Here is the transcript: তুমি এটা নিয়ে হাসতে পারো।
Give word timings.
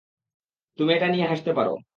তুমি 0.79 0.91
এটা 0.93 1.07
নিয়ে 1.07 1.25
হাসতে 1.27 1.51
পারো। 1.57 1.73